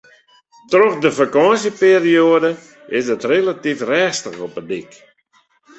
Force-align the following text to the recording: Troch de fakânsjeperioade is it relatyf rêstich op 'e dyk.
Troch 0.71 0.95
de 1.03 1.11
fakânsjeperioade 1.17 2.51
is 2.97 3.07
it 3.15 3.27
relatyf 3.31 3.79
rêstich 3.89 4.39
op 4.45 4.53
'e 4.59 4.63
dyk. 4.69 4.91